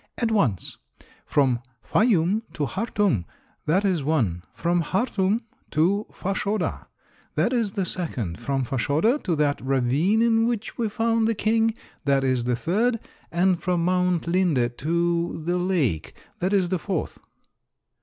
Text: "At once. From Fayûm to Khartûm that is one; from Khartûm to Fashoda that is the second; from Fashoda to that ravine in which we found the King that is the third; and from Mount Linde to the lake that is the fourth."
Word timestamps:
"At 0.17 0.31
once. 0.31 0.79
From 1.27 1.59
Fayûm 1.87 2.41
to 2.53 2.65
Khartûm 2.65 3.23
that 3.67 3.85
is 3.85 4.03
one; 4.03 4.41
from 4.51 4.81
Khartûm 4.81 5.41
to 5.69 6.07
Fashoda 6.11 6.87
that 7.35 7.53
is 7.53 7.73
the 7.73 7.85
second; 7.85 8.39
from 8.39 8.65
Fashoda 8.65 9.21
to 9.23 9.35
that 9.35 9.61
ravine 9.61 10.23
in 10.23 10.47
which 10.47 10.75
we 10.75 10.89
found 10.89 11.27
the 11.27 11.35
King 11.35 11.75
that 12.05 12.23
is 12.23 12.45
the 12.45 12.55
third; 12.55 12.99
and 13.31 13.61
from 13.61 13.85
Mount 13.85 14.25
Linde 14.25 14.75
to 14.79 15.39
the 15.45 15.59
lake 15.59 16.15
that 16.39 16.51
is 16.51 16.69
the 16.69 16.79
fourth." 16.79 17.19